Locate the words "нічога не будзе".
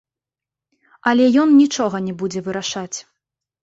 1.61-2.39